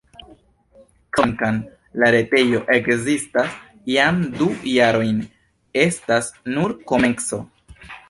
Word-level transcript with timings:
Kvankam 1.17 1.59
la 2.03 2.09
retejo 2.15 2.63
ekzistas 2.77 3.53
jam 3.93 4.19
du 4.41 4.51
jarojn, 4.75 5.23
estas 5.87 6.35
nur 6.57 6.79
komenco. 6.95 7.45